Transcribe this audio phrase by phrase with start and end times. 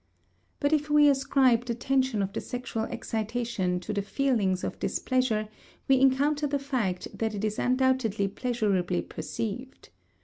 [0.59, 5.47] But if we ascribe the tension of the sexual excitation to the feelings of displeasure
[5.87, 9.89] we encounter the fact that it is undoubtedly pleasurably perceived.